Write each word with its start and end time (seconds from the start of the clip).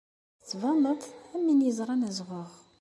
Tettbaneḍ-d 0.39 1.03
am 1.35 1.45
win 1.49 1.65
yeẓran 1.65 2.07
azɣuɣ. 2.07 2.49